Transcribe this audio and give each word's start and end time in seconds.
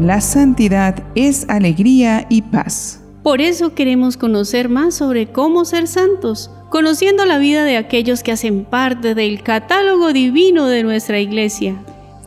La 0.00 0.22
santidad 0.22 1.04
es 1.14 1.44
alegría 1.50 2.26
y 2.30 2.40
paz. 2.40 3.02
Por 3.22 3.42
eso 3.42 3.74
queremos 3.74 4.16
conocer 4.16 4.70
más 4.70 4.94
sobre 4.94 5.26
cómo 5.26 5.66
ser 5.66 5.86
santos, 5.86 6.50
conociendo 6.70 7.26
la 7.26 7.36
vida 7.36 7.64
de 7.64 7.76
aquellos 7.76 8.22
que 8.22 8.32
hacen 8.32 8.64
parte 8.64 9.14
del 9.14 9.42
catálogo 9.42 10.14
divino 10.14 10.68
de 10.68 10.84
nuestra 10.84 11.20
iglesia. 11.20 11.76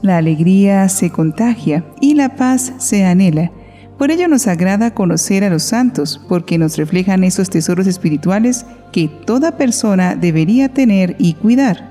La 0.04 0.18
alegría 0.18 0.88
se 0.88 1.10
contagia 1.10 1.84
y 2.00 2.14
la 2.14 2.36
paz 2.36 2.74
se 2.78 3.06
anhela. 3.06 3.52
Por 3.98 4.12
ello 4.12 4.28
nos 4.28 4.46
agrada 4.46 4.94
conocer 4.94 5.44
a 5.44 5.50
los 5.50 5.64
santos, 5.64 6.22
porque 6.30 6.60
nos 6.60 6.78
reflejan 6.78 7.24
esos 7.24 7.50
tesoros 7.50 7.88
espirituales 7.88 8.68
que 8.92 9.08
toda 9.08 9.58
persona 9.58 10.16
debería 10.16 10.70
tener 10.70 11.16
y 11.18 11.34
cuidar. 11.34 11.90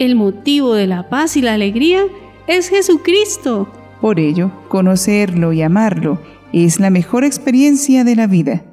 El 0.00 0.16
motivo 0.16 0.74
de 0.74 0.88
la 0.88 1.08
paz 1.08 1.36
y 1.36 1.42
la 1.42 1.54
alegría 1.54 2.02
es 2.48 2.70
Jesucristo. 2.70 3.68
Por 4.02 4.18
ello, 4.18 4.50
conocerlo 4.68 5.52
y 5.52 5.62
amarlo 5.62 6.18
es 6.52 6.80
la 6.80 6.90
mejor 6.90 7.22
experiencia 7.22 8.02
de 8.02 8.16
la 8.16 8.26
vida. 8.26 8.64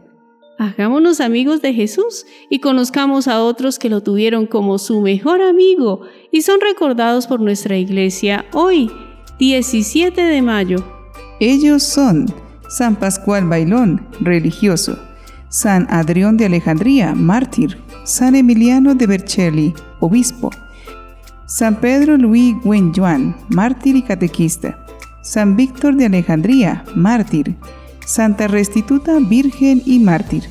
Hagámonos 0.58 1.22
amigos 1.22 1.62
de 1.62 1.72
Jesús 1.76 2.26
y 2.50 2.60
conozcamos 2.62 3.28
a 3.28 3.44
otros 3.44 3.78
que 3.78 3.90
lo 3.90 4.02
tuvieron 4.02 4.48
como 4.48 4.80
su 4.80 5.02
mejor 5.02 5.44
amigo 5.44 6.02
y 6.32 6.42
son 6.42 6.60
recordados 6.60 7.28
por 7.28 7.42
nuestra 7.42 7.78
iglesia 7.78 8.46
hoy, 8.54 8.92
17 9.38 10.20
de 10.20 10.42
mayo. 10.42 10.84
Ellos 11.40 11.84
son 11.84 12.26
San 12.68 12.96
Pascual 12.96 13.48
Bailón, 13.48 14.08
religioso, 14.20 14.98
San 15.50 15.86
Adrión 15.92 16.38
de 16.38 16.48
Alejandría, 16.48 17.14
mártir, 17.14 17.78
San 18.04 18.36
Emiliano 18.36 18.96
de 18.96 19.06
Bercelli, 19.06 19.74
obispo, 20.00 20.50
San 21.46 21.80
Pedro 21.80 22.18
Luis 22.18 22.56
Yuan, 22.94 23.36
mártir 23.50 23.96
y 23.96 24.02
catequista, 24.02 24.79
San 25.22 25.56
Víctor 25.56 25.96
de 25.96 26.06
Alejandría, 26.06 26.84
mártir, 26.96 27.56
Santa 28.06 28.48
Restituta, 28.48 29.20
Virgen 29.20 29.82
y 29.86 30.00
Mártir, 30.00 30.44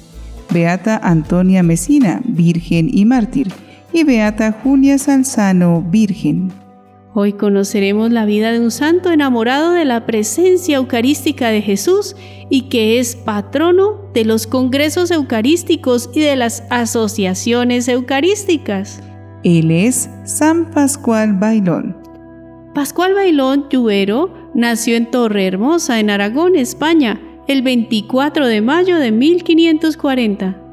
Beata 0.51 1.01
Antonia 1.03 1.62
Mesina, 1.62 2.20
Virgen 2.25 2.89
y 2.93 3.05
Mártir, 3.05 3.48
y 3.93 4.05
Beata 4.05 4.53
Julia 4.62 4.98
Salzano, 4.98 5.83
Virgen. 5.83 6.53
Hoy 7.15 7.33
conoceremos 7.33 8.12
la 8.12 8.27
vida 8.27 8.53
de 8.53 8.61
un 8.61 8.70
santo 8.70 9.11
enamorado 9.11 9.73
de 9.73 9.84
la 9.84 10.05
presencia 10.06 10.77
eucarística 10.77 11.48
de 11.48 11.62
Jesús 11.62 12.15
y 12.50 12.69
que 12.69 13.00
es 13.00 13.17
patrono 13.17 14.11
de 14.12 14.25
los 14.25 14.47
congresos 14.47 15.11
eucarísticos 15.11 16.11
y 16.15 16.21
de 16.21 16.37
las 16.37 16.62
asociaciones 16.71 17.89
eucarísticas. 17.89 19.03
Él 19.43 19.71
es 19.71 20.11
San 20.25 20.71
Pascual 20.71 21.33
Bailón. 21.33 21.97
Pascual 22.75 23.15
Bailón 23.15 23.67
Lluvero 23.71 24.38
nació 24.59 24.97
en 24.97 25.06
Torre 25.06 25.47
Hermosa, 25.47 26.01
en 26.01 26.11
Aragón, 26.11 26.56
España, 26.56 27.20
el 27.47 27.62
24 27.62 28.48
de 28.48 28.61
mayo 28.61 28.98
de 28.98 29.12
1540. 29.12 30.65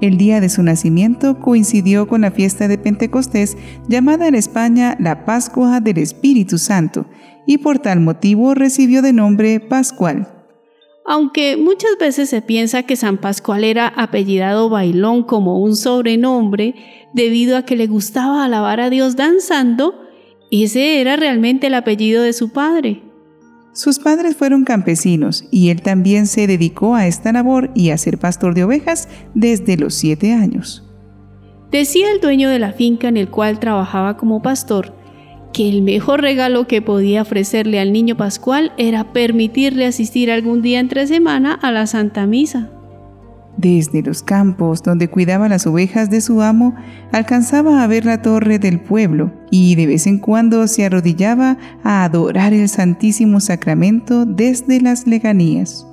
El 0.00 0.18
día 0.18 0.40
de 0.40 0.48
su 0.48 0.64
nacimiento 0.64 1.38
coincidió 1.38 2.08
con 2.08 2.22
la 2.22 2.32
fiesta 2.32 2.66
de 2.66 2.78
Pentecostés 2.78 3.56
llamada 3.88 4.26
en 4.26 4.34
España 4.34 4.96
la 4.98 5.24
Pascua 5.24 5.80
del 5.80 5.98
Espíritu 5.98 6.58
Santo 6.58 7.06
y 7.46 7.58
por 7.58 7.78
tal 7.78 8.00
motivo 8.00 8.54
recibió 8.54 9.02
de 9.02 9.12
nombre 9.12 9.60
Pascual. 9.60 10.28
Aunque 11.06 11.56
muchas 11.56 11.92
veces 11.98 12.28
se 12.28 12.42
piensa 12.42 12.82
que 12.82 12.96
San 12.96 13.18
Pascual 13.18 13.62
era 13.62 13.86
apellidado 13.86 14.68
Bailón 14.68 15.22
como 15.22 15.60
un 15.60 15.76
sobrenombre 15.76 16.74
debido 17.14 17.56
a 17.56 17.62
que 17.62 17.76
le 17.76 17.86
gustaba 17.86 18.44
alabar 18.44 18.80
a 18.80 18.90
Dios 18.90 19.14
danzando, 19.14 19.94
ese 20.50 21.00
era 21.00 21.14
realmente 21.14 21.68
el 21.68 21.74
apellido 21.74 22.22
de 22.22 22.32
su 22.32 22.50
padre. 22.50 23.07
Sus 23.78 24.00
padres 24.00 24.34
fueron 24.36 24.64
campesinos 24.64 25.44
y 25.52 25.70
él 25.70 25.82
también 25.82 26.26
se 26.26 26.48
dedicó 26.48 26.96
a 26.96 27.06
esta 27.06 27.30
labor 27.30 27.70
y 27.76 27.90
a 27.90 27.96
ser 27.96 28.18
pastor 28.18 28.52
de 28.54 28.64
ovejas 28.64 29.08
desde 29.36 29.76
los 29.76 29.94
siete 29.94 30.32
años. 30.32 30.84
Decía 31.70 32.10
el 32.10 32.20
dueño 32.20 32.50
de 32.50 32.58
la 32.58 32.72
finca 32.72 33.06
en 33.06 33.16
el 33.16 33.28
cual 33.28 33.60
trabajaba 33.60 34.16
como 34.16 34.42
pastor 34.42 34.96
que 35.52 35.68
el 35.68 35.82
mejor 35.82 36.22
regalo 36.22 36.66
que 36.66 36.82
podía 36.82 37.22
ofrecerle 37.22 37.78
al 37.78 37.92
niño 37.92 38.16
Pascual 38.16 38.72
era 38.78 39.12
permitirle 39.12 39.86
asistir 39.86 40.32
algún 40.32 40.60
día 40.60 40.80
entre 40.80 41.06
semana 41.06 41.54
a 41.54 41.70
la 41.70 41.86
Santa 41.86 42.26
Misa. 42.26 42.72
Desde 43.58 44.02
los 44.02 44.24
campos 44.24 44.82
donde 44.82 45.06
cuidaba 45.06 45.48
las 45.48 45.68
ovejas 45.68 46.10
de 46.10 46.20
su 46.20 46.42
amo, 46.42 46.74
alcanzaba 47.12 47.84
a 47.84 47.86
ver 47.86 48.04
la 48.06 48.22
torre 48.22 48.58
del 48.58 48.80
pueblo 48.80 49.37
y 49.50 49.74
de 49.74 49.86
vez 49.86 50.06
en 50.06 50.18
cuando 50.18 50.66
se 50.66 50.84
arrodillaba 50.84 51.58
a 51.82 52.04
adorar 52.04 52.52
el 52.52 52.68
Santísimo 52.68 53.40
Sacramento 53.40 54.26
desde 54.26 54.80
las 54.80 55.06
lejanías. 55.06 55.86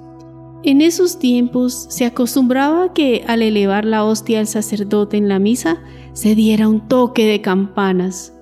En 0.63 0.81
esos 0.81 1.19
tiempos 1.19 1.85
se 1.89 2.05
acostumbraba 2.05 2.91
que 2.93 3.23
al 3.27 3.43
elevar 3.43 3.85
la 3.85 4.03
hostia 4.03 4.39
al 4.39 4.47
sacerdote 4.47 5.15
en 5.15 5.27
la 5.27 5.37
misa 5.37 5.77
se 6.13 6.33
diera 6.33 6.67
un 6.67 6.87
toque 6.87 7.25
de 7.25 7.41
campanas. 7.41 8.33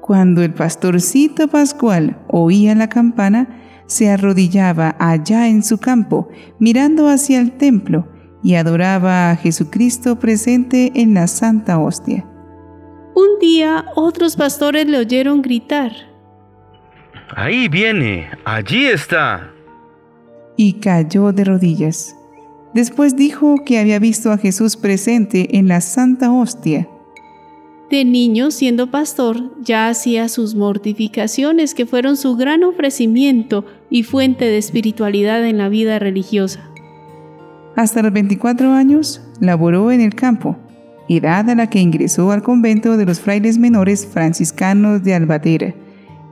Cuando 0.00 0.42
el 0.42 0.52
pastorcito 0.52 1.46
Pascual 1.46 2.20
oía 2.28 2.74
la 2.74 2.88
campana, 2.88 3.60
se 3.86 4.10
arrodillaba 4.10 4.96
allá 4.98 5.46
en 5.46 5.62
su 5.62 5.78
campo, 5.78 6.28
mirando 6.58 7.08
hacia 7.08 7.40
el 7.40 7.52
templo, 7.52 8.08
y 8.42 8.56
adoraba 8.56 9.30
a 9.30 9.36
Jesucristo 9.36 10.18
presente 10.18 10.90
en 10.96 11.14
la 11.14 11.28
Santa 11.28 11.78
Hostia. 11.78 12.26
Un 13.14 13.38
día 13.40 13.86
otros 13.94 14.36
pastores 14.36 14.86
le 14.86 14.98
oyeron 14.98 15.42
gritar. 15.42 15.92
Ahí 17.34 17.68
viene, 17.68 18.30
allí 18.44 18.86
está. 18.86 19.50
Y 20.56 20.74
cayó 20.74 21.32
de 21.32 21.44
rodillas. 21.44 22.16
Después 22.74 23.16
dijo 23.16 23.56
que 23.66 23.78
había 23.78 23.98
visto 23.98 24.32
a 24.32 24.38
Jesús 24.38 24.76
presente 24.76 25.58
en 25.58 25.68
la 25.68 25.80
Santa 25.80 26.32
Hostia. 26.32 26.88
De 27.90 28.06
niño, 28.06 28.50
siendo 28.50 28.90
pastor, 28.90 29.52
ya 29.60 29.88
hacía 29.88 30.30
sus 30.30 30.54
mortificaciones 30.54 31.74
que 31.74 31.84
fueron 31.84 32.16
su 32.16 32.36
gran 32.36 32.64
ofrecimiento 32.64 33.66
y 33.90 34.02
fuente 34.04 34.46
de 34.46 34.56
espiritualidad 34.56 35.44
en 35.44 35.58
la 35.58 35.68
vida 35.68 35.98
religiosa. 35.98 36.70
Hasta 37.76 38.02
los 38.02 38.12
24 38.12 38.72
años 38.72 39.20
laboró 39.40 39.92
en 39.92 40.00
el 40.00 40.14
campo, 40.14 40.56
edad 41.16 41.48
a 41.50 41.54
la 41.54 41.68
que 41.68 41.80
ingresó 41.80 42.30
al 42.32 42.42
convento 42.42 42.96
de 42.96 43.06
los 43.06 43.20
frailes 43.20 43.58
menores 43.58 44.06
franciscanos 44.06 45.02
de 45.02 45.14
Albatera 45.14 45.74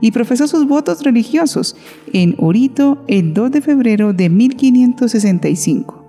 y 0.01 0.11
profesó 0.13 0.47
sus 0.47 0.67
votos 0.67 1.03
religiosos 1.03 1.77
en 2.13 2.35
Orito 2.39 3.05
el 3.07 3.35
2 3.35 3.51
de 3.51 3.61
febrero 3.61 4.13
de 4.13 4.29
1565. 4.29 6.01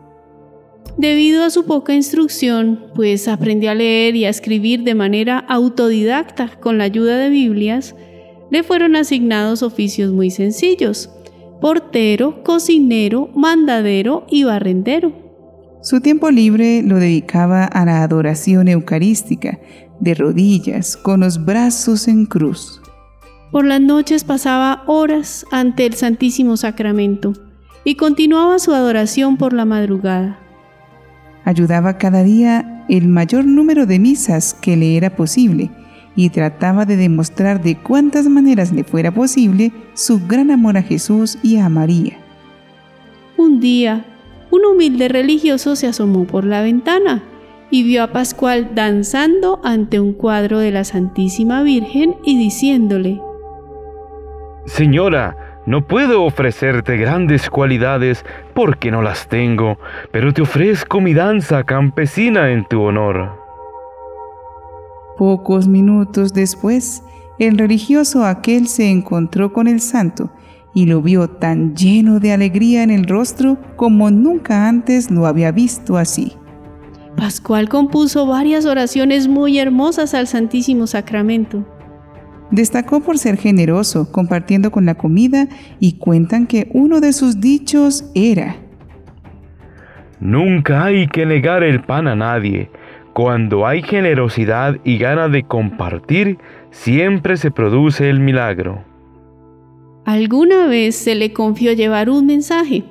Debido 0.97 1.43
a 1.43 1.49
su 1.49 1.65
poca 1.65 1.93
instrucción, 1.93 2.85
pues 2.95 3.27
aprendió 3.27 3.71
a 3.71 3.75
leer 3.75 4.15
y 4.15 4.25
a 4.25 4.29
escribir 4.29 4.83
de 4.83 4.95
manera 4.95 5.39
autodidacta 5.39 6.59
con 6.59 6.77
la 6.77 6.83
ayuda 6.85 7.17
de 7.17 7.29
Biblias, 7.29 7.95
le 8.49 8.63
fueron 8.63 8.95
asignados 8.95 9.63
oficios 9.63 10.11
muy 10.11 10.29
sencillos, 10.29 11.09
portero, 11.61 12.43
cocinero, 12.43 13.29
mandadero 13.33 14.25
y 14.29 14.43
barrendero. 14.43 15.30
Su 15.81 15.99
tiempo 15.99 16.29
libre 16.29 16.83
lo 16.83 16.97
dedicaba 16.97 17.65
a 17.65 17.85
la 17.85 18.03
adoración 18.03 18.67
eucarística, 18.67 19.59
de 19.99 20.13
rodillas, 20.13 20.95
con 20.95 21.21
los 21.21 21.43
brazos 21.43 22.07
en 22.07 22.25
cruz. 22.25 22.81
Por 23.51 23.65
las 23.65 23.81
noches 23.81 24.23
pasaba 24.23 24.83
horas 24.85 25.45
ante 25.51 25.87
el 25.87 25.95
Santísimo 25.95 26.55
Sacramento 26.55 27.33
y 27.83 27.95
continuaba 27.95 28.59
su 28.59 28.73
adoración 28.73 29.37
por 29.37 29.53
la 29.53 29.65
madrugada. 29.65 30.39
Ayudaba 31.45 31.97
cada 31.97 32.23
día 32.23 32.85
el 32.87 33.07
mayor 33.07 33.45
número 33.45 33.87
de 33.87 33.97
misas 33.97 34.53
que 34.53 34.77
le 34.77 34.97
era 34.97 35.15
posible 35.15 35.71
y 36.15 36.29
trataba 36.29 36.85
de 36.85 36.97
demostrar 36.97 37.61
de 37.63 37.75
cuántas 37.75 38.27
maneras 38.27 38.71
le 38.71 38.83
fuera 38.83 39.11
posible 39.11 39.71
su 39.95 40.27
gran 40.27 40.51
amor 40.51 40.77
a 40.77 40.83
Jesús 40.83 41.39
y 41.41 41.57
a 41.57 41.69
María. 41.69 42.19
Un 43.37 43.59
día, 43.59 44.05
un 44.51 44.65
humilde 44.65 45.07
religioso 45.07 45.75
se 45.75 45.87
asomó 45.87 46.25
por 46.25 46.43
la 46.43 46.61
ventana 46.61 47.23
y 47.71 47.83
vio 47.83 48.03
a 48.03 48.07
Pascual 48.07 48.75
danzando 48.75 49.61
ante 49.63 49.99
un 49.99 50.13
cuadro 50.13 50.59
de 50.59 50.71
la 50.71 50.83
Santísima 50.83 51.63
Virgen 51.63 52.17
y 52.23 52.37
diciéndole, 52.37 53.21
Señora, 54.65 55.61
no 55.65 55.87
puedo 55.87 56.23
ofrecerte 56.23 56.97
grandes 56.97 57.49
cualidades 57.49 58.25
porque 58.53 58.91
no 58.91 59.01
las 59.01 59.27
tengo, 59.27 59.77
pero 60.11 60.33
te 60.33 60.41
ofrezco 60.41 60.99
mi 60.99 61.13
danza 61.13 61.63
campesina 61.63 62.51
en 62.51 62.65
tu 62.65 62.81
honor. 62.81 63.39
Pocos 65.17 65.67
minutos 65.67 66.33
después, 66.33 67.03
el 67.39 67.57
religioso 67.57 68.25
aquel 68.25 68.67
se 68.67 68.89
encontró 68.89 69.53
con 69.53 69.67
el 69.67 69.79
santo 69.79 70.29
y 70.73 70.85
lo 70.85 71.01
vio 71.01 71.27
tan 71.27 71.75
lleno 71.75 72.19
de 72.19 72.31
alegría 72.31 72.83
en 72.83 72.91
el 72.91 73.05
rostro 73.05 73.57
como 73.75 74.11
nunca 74.11 74.67
antes 74.67 75.11
lo 75.11 75.25
había 75.25 75.51
visto 75.51 75.97
así. 75.97 76.33
Pascual 77.17 77.69
compuso 77.69 78.25
varias 78.25 78.65
oraciones 78.65 79.27
muy 79.27 79.59
hermosas 79.59 80.13
al 80.13 80.27
Santísimo 80.27 80.87
Sacramento. 80.87 81.65
Destacó 82.51 83.01
por 83.01 83.17
ser 83.17 83.37
generoso, 83.37 84.11
compartiendo 84.11 84.71
con 84.71 84.85
la 84.85 84.95
comida 84.95 85.47
y 85.79 85.93
cuentan 85.93 86.47
que 86.47 86.69
uno 86.73 86.99
de 86.99 87.13
sus 87.13 87.39
dichos 87.39 88.05
era, 88.13 88.55
Nunca 90.21 90.83
hay 90.85 91.07
que 91.07 91.25
negar 91.25 91.63
el 91.63 91.81
pan 91.81 92.07
a 92.07 92.15
nadie. 92.15 92.69
Cuando 93.13 93.65
hay 93.65 93.81
generosidad 93.81 94.77
y 94.83 94.99
ganas 94.99 95.31
de 95.31 95.41
compartir, 95.41 96.37
siempre 96.69 97.37
se 97.37 97.49
produce 97.49 98.07
el 98.07 98.19
milagro. 98.19 98.83
Alguna 100.11 100.67
vez 100.67 100.97
se 100.97 101.15
le 101.15 101.31
confió 101.31 101.71
llevar 101.71 102.09
un 102.09 102.25
mensaje, 102.25 102.83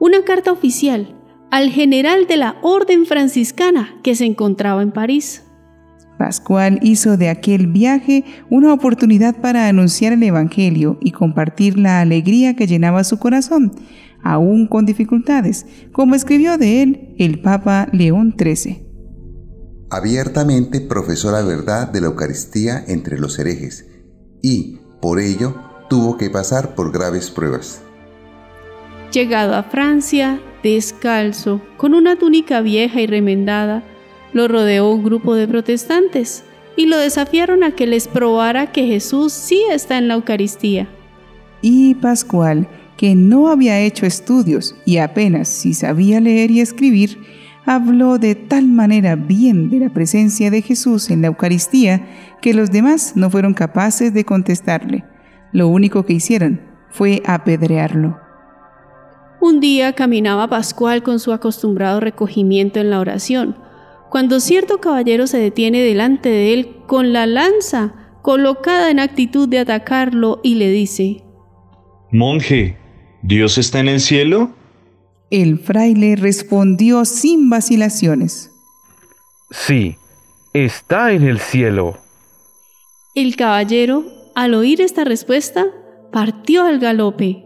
una 0.00 0.24
carta 0.24 0.50
oficial, 0.50 1.14
al 1.50 1.68
general 1.68 2.26
de 2.26 2.38
la 2.38 2.56
Orden 2.62 3.04
Franciscana 3.04 3.90
que 4.02 4.14
se 4.14 4.24
encontraba 4.24 4.80
en 4.80 4.90
París. 4.90 5.42
Pascual 6.18 6.78
hizo 6.80 7.18
de 7.18 7.28
aquel 7.28 7.66
viaje 7.66 8.24
una 8.48 8.72
oportunidad 8.72 9.36
para 9.42 9.68
anunciar 9.68 10.14
el 10.14 10.22
Evangelio 10.22 10.96
y 11.02 11.10
compartir 11.10 11.78
la 11.78 12.00
alegría 12.00 12.56
que 12.56 12.66
llenaba 12.66 13.04
su 13.04 13.18
corazón, 13.18 13.72
aún 14.24 14.66
con 14.66 14.86
dificultades, 14.86 15.66
como 15.92 16.14
escribió 16.14 16.56
de 16.56 16.80
él 16.80 17.14
el 17.18 17.42
Papa 17.42 17.86
León 17.92 18.34
XIII. 18.34 18.82
Abiertamente 19.90 20.80
profesó 20.80 21.32
la 21.32 21.42
verdad 21.42 21.92
de 21.92 22.00
la 22.00 22.06
Eucaristía 22.06 22.82
entre 22.88 23.18
los 23.18 23.38
herejes 23.38 23.90
y, 24.40 24.78
por 25.02 25.20
ello, 25.20 25.54
tuvo 25.92 26.16
que 26.16 26.30
pasar 26.30 26.74
por 26.74 26.90
graves 26.90 27.30
pruebas. 27.30 27.82
Llegado 29.12 29.54
a 29.54 29.62
Francia, 29.62 30.40
descalzo, 30.62 31.60
con 31.76 31.92
una 31.92 32.16
túnica 32.16 32.62
vieja 32.62 33.02
y 33.02 33.06
remendada, 33.06 33.84
lo 34.32 34.48
rodeó 34.48 34.90
un 34.90 35.04
grupo 35.04 35.34
de 35.34 35.46
protestantes 35.46 36.44
y 36.78 36.86
lo 36.86 36.96
desafiaron 36.96 37.62
a 37.62 37.72
que 37.72 37.86
les 37.86 38.08
probara 38.08 38.72
que 38.72 38.86
Jesús 38.86 39.34
sí 39.34 39.62
está 39.70 39.98
en 39.98 40.08
la 40.08 40.14
Eucaristía. 40.14 40.88
Y 41.60 41.94
Pascual, 41.96 42.68
que 42.96 43.14
no 43.14 43.48
había 43.48 43.78
hecho 43.78 44.06
estudios 44.06 44.74
y 44.86 44.96
apenas 44.96 45.48
si 45.48 45.74
sabía 45.74 46.22
leer 46.22 46.50
y 46.50 46.60
escribir, 46.62 47.18
habló 47.66 48.16
de 48.16 48.34
tal 48.34 48.66
manera 48.66 49.14
bien 49.14 49.68
de 49.68 49.80
la 49.80 49.90
presencia 49.90 50.50
de 50.50 50.62
Jesús 50.62 51.10
en 51.10 51.20
la 51.20 51.26
Eucaristía 51.26 52.06
que 52.40 52.54
los 52.54 52.70
demás 52.70 53.12
no 53.14 53.28
fueron 53.28 53.52
capaces 53.52 54.14
de 54.14 54.24
contestarle. 54.24 55.11
Lo 55.52 55.68
único 55.68 56.04
que 56.04 56.14
hicieron 56.14 56.60
fue 56.90 57.22
apedrearlo. 57.26 58.18
Un 59.40 59.60
día 59.60 59.92
caminaba 59.94 60.48
Pascual 60.48 61.02
con 61.02 61.18
su 61.18 61.32
acostumbrado 61.32 62.00
recogimiento 62.00 62.80
en 62.80 62.90
la 62.90 63.00
oración, 63.00 63.56
cuando 64.10 64.40
cierto 64.40 64.80
caballero 64.80 65.26
se 65.26 65.38
detiene 65.38 65.80
delante 65.80 66.28
de 66.28 66.52
él 66.52 66.76
con 66.86 67.12
la 67.12 67.26
lanza 67.26 67.94
colocada 68.22 68.90
en 68.90 69.00
actitud 69.00 69.48
de 69.48 69.58
atacarlo 69.58 70.40
y 70.42 70.54
le 70.54 70.70
dice, 70.70 71.24
Monje, 72.12 72.76
¿Dios 73.22 73.56
está 73.56 73.80
en 73.80 73.88
el 73.88 74.00
cielo? 74.00 74.50
El 75.30 75.58
fraile 75.58 76.16
respondió 76.16 77.04
sin 77.04 77.48
vacilaciones. 77.48 78.50
Sí, 79.50 79.96
está 80.52 81.12
en 81.12 81.22
el 81.22 81.38
cielo. 81.38 81.98
El 83.14 83.36
caballero, 83.36 84.04
al 84.34 84.54
oír 84.54 84.80
esta 84.80 85.04
respuesta, 85.04 85.66
partió 86.12 86.64
al 86.64 86.78
galope. 86.78 87.44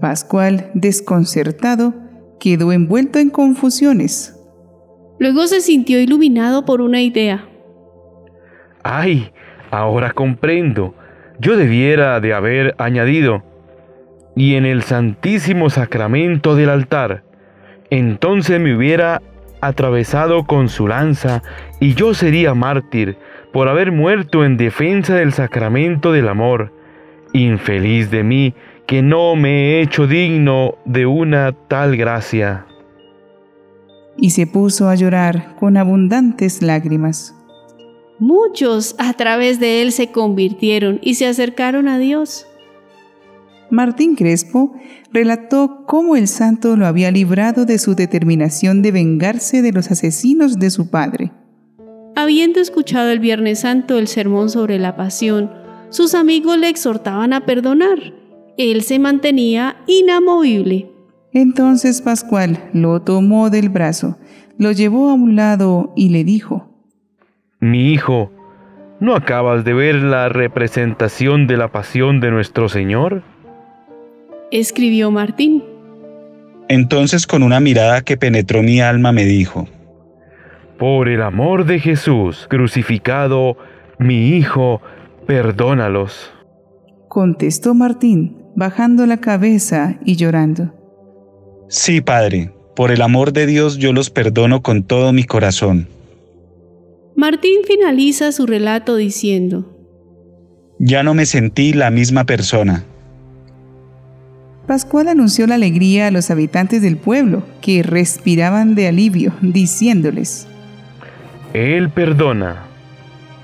Pascual, 0.00 0.70
desconcertado, 0.74 1.94
quedó 2.38 2.72
envuelto 2.72 3.18
en 3.18 3.30
confusiones. 3.30 4.38
Luego 5.18 5.46
se 5.46 5.60
sintió 5.60 5.98
iluminado 5.98 6.64
por 6.64 6.80
una 6.80 7.00
idea. 7.00 7.48
¡Ay! 8.82 9.32
Ahora 9.70 10.12
comprendo. 10.12 10.94
Yo 11.38 11.56
debiera 11.56 12.20
de 12.20 12.34
haber 12.34 12.74
añadido, 12.78 13.42
y 14.34 14.54
en 14.54 14.66
el 14.66 14.82
santísimo 14.82 15.70
sacramento 15.70 16.54
del 16.54 16.68
altar, 16.68 17.24
entonces 17.90 18.60
me 18.60 18.76
hubiera 18.76 19.22
atravesado 19.60 20.44
con 20.44 20.68
su 20.68 20.86
lanza 20.86 21.42
y 21.80 21.94
yo 21.94 22.14
sería 22.14 22.54
mártir 22.54 23.16
por 23.56 23.70
haber 23.70 23.90
muerto 23.90 24.44
en 24.44 24.58
defensa 24.58 25.14
del 25.14 25.32
sacramento 25.32 26.12
del 26.12 26.28
amor. 26.28 26.74
Infeliz 27.32 28.10
de 28.10 28.22
mí 28.22 28.52
que 28.86 29.00
no 29.00 29.34
me 29.34 29.48
he 29.48 29.80
hecho 29.80 30.06
digno 30.06 30.74
de 30.84 31.06
una 31.06 31.52
tal 31.52 31.96
gracia 31.96 32.66
y 34.18 34.28
se 34.28 34.46
puso 34.46 34.90
a 34.90 34.94
llorar 34.94 35.56
con 35.58 35.78
abundantes 35.78 36.60
lágrimas. 36.60 37.34
Muchos 38.18 38.94
a 38.98 39.14
través 39.14 39.58
de 39.58 39.80
él 39.80 39.92
se 39.92 40.12
convirtieron 40.12 40.98
y 41.00 41.14
se 41.14 41.26
acercaron 41.26 41.88
a 41.88 41.96
Dios. 41.96 42.46
Martín 43.70 44.16
Crespo 44.16 44.74
relató 45.14 45.86
cómo 45.86 46.16
el 46.16 46.28
santo 46.28 46.76
lo 46.76 46.86
había 46.86 47.10
librado 47.10 47.64
de 47.64 47.78
su 47.78 47.94
determinación 47.94 48.82
de 48.82 48.92
vengarse 48.92 49.62
de 49.62 49.72
los 49.72 49.90
asesinos 49.90 50.58
de 50.58 50.68
su 50.68 50.90
padre. 50.90 51.32
Habiendo 52.26 52.58
escuchado 52.58 53.12
el 53.12 53.20
Viernes 53.20 53.60
Santo 53.60 53.98
el 53.98 54.08
sermón 54.08 54.50
sobre 54.50 54.80
la 54.80 54.96
pasión, 54.96 55.48
sus 55.90 56.12
amigos 56.12 56.58
le 56.58 56.68
exhortaban 56.68 57.32
a 57.32 57.46
perdonar. 57.46 57.98
Él 58.58 58.82
se 58.82 58.98
mantenía 58.98 59.76
inamovible. 59.86 60.90
Entonces 61.32 62.02
Pascual 62.02 62.68
lo 62.72 63.00
tomó 63.00 63.48
del 63.48 63.68
brazo, 63.68 64.18
lo 64.58 64.72
llevó 64.72 65.10
a 65.10 65.14
un 65.14 65.36
lado 65.36 65.92
y 65.94 66.08
le 66.08 66.24
dijo, 66.24 66.68
Mi 67.60 67.92
hijo, 67.92 68.32
¿no 68.98 69.14
acabas 69.14 69.64
de 69.64 69.74
ver 69.74 69.94
la 69.94 70.28
representación 70.28 71.46
de 71.46 71.56
la 71.56 71.70
pasión 71.70 72.18
de 72.18 72.32
nuestro 72.32 72.68
Señor? 72.68 73.22
Escribió 74.50 75.12
Martín. 75.12 75.62
Entonces 76.66 77.24
con 77.28 77.44
una 77.44 77.60
mirada 77.60 78.02
que 78.02 78.16
penetró 78.16 78.64
mi 78.64 78.80
alma 78.80 79.12
me 79.12 79.24
dijo, 79.24 79.68
Por 80.78 81.08
el 81.08 81.22
amor 81.22 81.64
de 81.64 81.80
Jesús 81.80 82.46
crucificado, 82.50 83.56
mi 83.98 84.28
hijo, 84.36 84.82
perdónalos. 85.26 86.32
Contestó 87.08 87.74
Martín, 87.74 88.36
bajando 88.56 89.06
la 89.06 89.18
cabeza 89.18 89.98
y 90.04 90.16
llorando. 90.16 90.74
Sí, 91.68 92.02
Padre, 92.02 92.52
por 92.74 92.90
el 92.90 93.00
amor 93.00 93.32
de 93.32 93.46
Dios 93.46 93.78
yo 93.78 93.94
los 93.94 94.10
perdono 94.10 94.62
con 94.62 94.82
todo 94.82 95.14
mi 95.14 95.24
corazón. 95.24 95.88
Martín 97.16 97.60
finaliza 97.66 98.30
su 98.30 98.44
relato 98.44 98.96
diciendo, 98.96 99.74
Ya 100.78 101.02
no 101.02 101.14
me 101.14 101.24
sentí 101.24 101.72
la 101.72 101.90
misma 101.90 102.24
persona. 102.24 102.84
Pascual 104.66 105.08
anunció 105.08 105.46
la 105.46 105.54
alegría 105.54 106.08
a 106.08 106.10
los 106.10 106.30
habitantes 106.30 106.82
del 106.82 106.98
pueblo, 106.98 107.44
que 107.62 107.82
respiraban 107.82 108.74
de 108.74 108.88
alivio, 108.88 109.32
diciéndoles, 109.40 110.48
Él 111.56 111.88
perdona. 111.88 112.66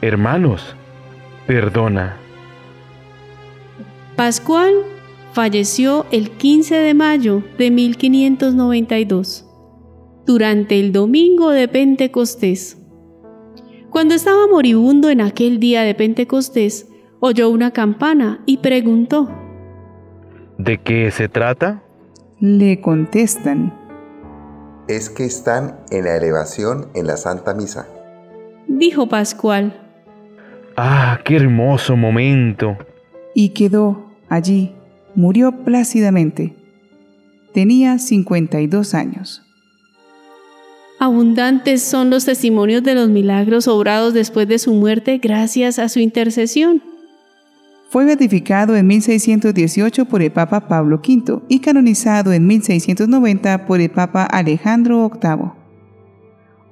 Hermanos, 0.02 0.76
perdona. 1.46 2.18
Pascual 4.16 4.74
falleció 5.32 6.04
el 6.10 6.28
15 6.28 6.74
de 6.74 6.92
mayo 6.92 7.42
de 7.56 7.70
1592, 7.70 9.48
durante 10.26 10.78
el 10.78 10.92
domingo 10.92 11.52
de 11.52 11.68
Pentecostés. 11.68 12.76
Cuando 13.88 14.14
estaba 14.14 14.46
moribundo 14.46 15.08
en 15.08 15.22
aquel 15.22 15.58
día 15.58 15.80
de 15.80 15.94
Pentecostés, 15.94 16.90
oyó 17.18 17.48
una 17.48 17.70
campana 17.70 18.42
y 18.44 18.58
preguntó, 18.58 19.30
¿De 20.58 20.82
qué 20.82 21.10
se 21.10 21.30
trata? 21.30 21.82
Le 22.40 22.78
contestan, 22.82 23.72
Es 24.86 25.08
que 25.08 25.24
están 25.24 25.78
en 25.90 26.04
la 26.04 26.16
elevación 26.16 26.88
en 26.92 27.06
la 27.06 27.16
Santa 27.16 27.54
Misa. 27.54 27.88
Dijo 28.78 29.08
Pascual. 29.08 29.78
Ah, 30.76 31.20
qué 31.24 31.36
hermoso 31.36 31.96
momento. 31.96 32.76
Y 33.34 33.50
quedó 33.50 34.12
allí 34.28 34.72
murió 35.14 35.52
plácidamente. 35.64 36.54
Tenía 37.52 37.98
52 37.98 38.94
años. 38.94 39.42
Abundantes 40.98 41.82
son 41.82 42.10
los 42.10 42.24
testimonios 42.24 42.82
de 42.82 42.94
los 42.94 43.08
milagros 43.08 43.66
obrados 43.66 44.14
después 44.14 44.46
de 44.46 44.58
su 44.58 44.72
muerte 44.72 45.18
gracias 45.18 45.78
a 45.78 45.88
su 45.88 45.98
intercesión. 45.98 46.82
Fue 47.90 48.04
beatificado 48.04 48.74
en 48.76 48.86
1618 48.86 50.06
por 50.06 50.22
el 50.22 50.30
Papa 50.30 50.66
Pablo 50.66 51.02
V 51.06 51.42
y 51.48 51.58
canonizado 51.58 52.32
en 52.32 52.46
1690 52.46 53.66
por 53.66 53.80
el 53.80 53.90
Papa 53.90 54.24
Alejandro 54.24 55.10
VIII. 55.10 55.61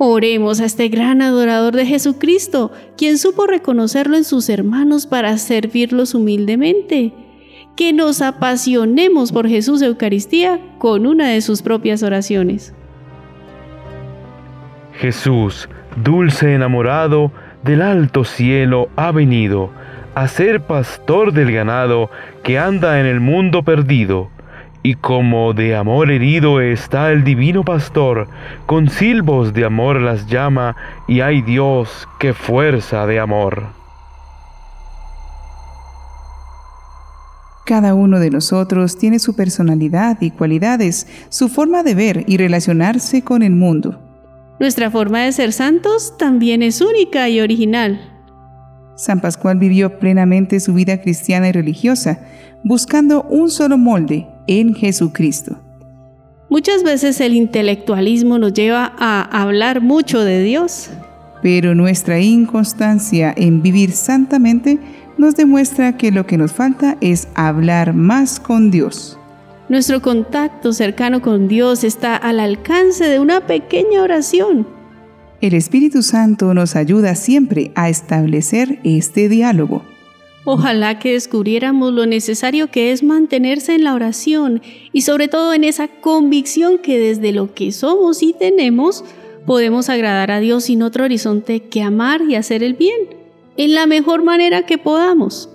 Oremos 0.03 0.63
a 0.63 0.65
este 0.65 0.89
gran 0.89 1.21
adorador 1.21 1.77
de 1.77 1.85
Jesucristo, 1.85 2.73
quien 2.97 3.19
supo 3.19 3.47
reconocerlo 3.47 4.17
en 4.17 4.25
sus 4.25 4.49
hermanos 4.49 5.07
para 5.07 5.37
servirlos 5.37 6.15
humildemente 6.15 7.13
que 7.77 7.93
nos 7.93 8.23
apasionemos 8.23 9.31
por 9.31 9.47
Jesús 9.47 9.83
Eucaristía 9.83 10.59
con 10.79 11.07
una 11.07 11.29
de 11.29 11.43
sus 11.43 11.61
propias 11.61 12.03
oraciones. 12.03 12.75
Jesús, 14.95 15.69
dulce 16.03 16.55
enamorado 16.55 17.31
del 17.63 17.83
alto 17.83 18.25
cielo, 18.25 18.89
ha 18.97 19.13
venido 19.13 19.69
a 20.15 20.29
ser 20.29 20.63
pastor 20.63 21.35
del 21.35 21.53
ganado 21.53 22.09
que 22.43 22.59
anda 22.59 23.01
en 23.01 23.05
el 23.05 23.21
mundo 23.21 23.65
perdido. 23.65 24.31
Y 24.83 24.95
como 24.95 25.53
de 25.53 25.77
amor 25.77 26.11
herido 26.11 26.61
está 26.61 27.13
el 27.13 27.23
divino 27.23 27.65
pastor, 27.65 28.29
con 28.67 28.89
silbos 28.89 29.53
de 29.53 29.67
amor 29.67 30.01
las 30.01 30.27
llama, 30.27 30.75
y 31.07 31.21
ay 31.21 31.43
Dios, 31.43 32.09
qué 32.19 32.33
fuerza 32.33 33.07
de 33.07 33.21
amor. 33.21 33.81
Cada 37.67 37.95
uno 37.95 38.19
de 38.19 38.31
nosotros 38.31 38.97
tiene 38.97 39.19
su 39.19 39.37
personalidad 39.37 40.21
y 40.21 40.31
cualidades, 40.31 41.07
su 41.29 41.49
forma 41.49 41.83
de 41.83 41.95
ver 41.95 42.25
y 42.27 42.37
relacionarse 42.37 43.23
con 43.23 43.43
el 43.43 43.53
mundo. 43.53 44.01
Nuestra 44.59 44.91
forma 44.91 45.21
de 45.21 45.33
ser 45.33 45.53
santos 45.53 46.17
también 46.19 46.63
es 46.63 46.81
única 46.81 47.29
y 47.29 47.41
original. 47.41 48.01
San 48.97 49.21
Pascual 49.21 49.59
vivió 49.59 49.99
plenamente 49.99 50.59
su 50.59 50.75
vida 50.75 51.01
cristiana 51.01 51.49
y 51.49 51.53
religiosa, 51.53 52.27
buscando 52.65 53.23
un 53.23 53.51
solo 53.51 53.79
molde, 53.79 54.27
en 54.51 54.75
Jesucristo. 54.75 55.57
Muchas 56.51 56.83
veces 56.83 57.21
el 57.21 57.35
intelectualismo 57.35 58.39
nos 58.39 58.53
lleva 58.53 58.93
a 58.99 59.23
hablar 59.41 59.81
mucho 59.81 60.25
de 60.25 60.43
Dios. 60.43 60.91
Pero 61.41 61.77
nuestra 61.77 62.19
inconstancia 62.19 63.33
en 63.37 63.63
vivir 63.63 63.93
santamente 63.93 64.81
nos 65.17 65.37
demuestra 65.37 65.97
que 65.97 66.11
lo 66.11 66.27
que 66.27 66.37
nos 66.37 66.53
falta 66.53 66.99
es 67.01 67.29
hablar 67.37 67.95
más 67.95 68.41
con 68.41 68.73
Dios. 68.73 69.17
Nuestro 69.69 70.03
contacto 70.03 70.73
cercano 70.73 71.23
con 71.23 71.47
Dios 71.47 71.85
está 71.85 72.17
al 72.17 72.41
alcance 72.41 73.05
de 73.05 73.21
una 73.21 73.47
pequeña 73.47 74.03
oración. 74.03 74.67
El 75.41 75.55
Espíritu 75.55 76.03
Santo 76.03 76.53
nos 76.55 76.75
ayuda 76.75 77.15
siempre 77.15 77.71
a 77.77 77.89
establecer 77.89 78.81
este 78.83 79.29
diálogo. 79.29 79.85
Ojalá 80.45 80.99
que 80.99 81.13
descubriéramos 81.13 81.93
lo 81.93 82.07
necesario 82.07 82.71
que 82.71 82.93
es 82.93 83.03
mantenerse 83.03 83.75
en 83.75 83.85
la 83.85 83.95
oración 83.95 84.63
y 84.93 85.03
sobre 85.03 85.29
todo 85.29 85.53
en 85.53 85.65
esa 85.65 85.89
convicción 85.89 86.79
que 86.79 86.99
desde 86.99 87.33
lo 87.33 87.53
que 87.53 87.73
somos 87.73 88.23
y 88.23 88.33
tenemos 88.33 89.05
podemos 89.45 89.91
agradar 89.91 90.31
a 90.31 90.41
Dios 90.41 90.65
sin 90.65 90.83
otro 90.83 91.05
horizonte 91.05 91.61
que 91.61 91.83
amar 91.83 92.23
y 92.23 92.37
hacer 92.37 92.63
el 92.63 92.75
bien, 92.75 92.97
en 93.57 93.75
la 93.75 93.87
mejor 93.87 94.25
manera 94.25 94.65
que 94.65 94.79
podamos. 94.79 95.51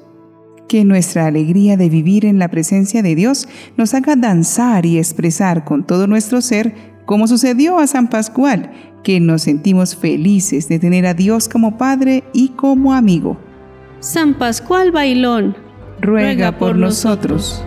Que 0.67 0.83
nuestra 0.83 1.27
alegría 1.27 1.77
de 1.77 1.89
vivir 1.89 2.25
en 2.25 2.37
la 2.37 2.49
presencia 2.49 3.01
de 3.01 3.15
Dios 3.15 3.47
nos 3.77 3.93
haga 3.93 4.15
danzar 4.15 4.85
y 4.85 4.97
expresar 4.97 5.63
con 5.63 5.85
todo 5.85 6.07
nuestro 6.07 6.41
ser, 6.41 6.73
como 7.05 7.27
sucedió 7.27 7.79
a 7.79 7.87
San 7.87 8.09
Pascual, 8.09 8.71
que 9.03 9.19
nos 9.19 9.43
sentimos 9.43 9.95
felices 9.95 10.67
de 10.67 10.79
tener 10.79 11.05
a 11.05 11.13
Dios 11.13 11.47
como 11.47 11.77
Padre 11.77 12.23
y 12.33 12.49
como 12.49 12.93
amigo. 12.93 13.37
San 14.05 14.35
Pascual 14.35 14.91
Bailón, 14.91 15.57
ruega, 15.99 16.51
por, 16.59 16.75
nosotros. 16.75 17.63